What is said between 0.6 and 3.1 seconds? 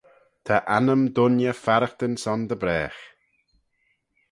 annym dooinney farraghtyn son dy bragh.